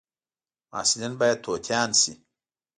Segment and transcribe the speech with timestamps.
[0.71, 2.13] محصلین باید توتیان شي